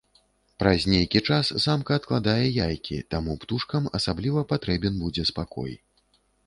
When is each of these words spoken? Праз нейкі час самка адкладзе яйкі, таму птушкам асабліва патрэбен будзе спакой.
Праз 0.61 0.85
нейкі 0.93 1.21
час 1.33 1.51
самка 1.65 1.91
адкладзе 2.01 2.35
яйкі, 2.65 2.97
таму 3.15 3.37
птушкам 3.45 3.83
асабліва 4.01 4.49
патрэбен 4.55 4.93
будзе 5.05 5.23
спакой. 5.35 5.71